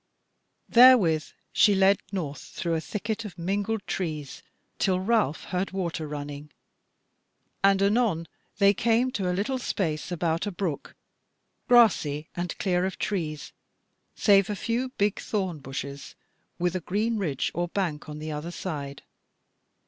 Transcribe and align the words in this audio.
Therewith 0.67 1.25
she 1.53 1.75
led 1.75 1.99
north 2.11 2.41
through 2.41 2.73
a 2.73 2.81
thicket 2.81 3.23
of 3.23 3.37
mingled 3.37 3.85
trees 3.85 4.41
till 4.79 4.99
Ralph 4.99 5.43
heard 5.43 5.69
water 5.69 6.07
running, 6.07 6.49
and 7.63 7.83
anon 7.83 8.27
they 8.57 8.73
came 8.73 9.11
to 9.11 9.29
a 9.29 9.37
little 9.37 9.59
space 9.59 10.11
about 10.11 10.47
a 10.47 10.51
brook, 10.51 10.95
grassy 11.67 12.29
and 12.35 12.57
clear 12.57 12.83
of 12.83 12.97
trees 12.97 13.53
save 14.15 14.49
a 14.49 14.55
few 14.55 14.89
big 14.89 15.19
thorn 15.19 15.59
bushes, 15.59 16.15
with 16.57 16.75
a 16.75 16.81
green 16.81 17.19
ridge 17.19 17.51
or 17.53 17.67
bank 17.67 18.09
on 18.09 18.17
the 18.17 18.31
other 18.31 18.49
side. 18.49 19.03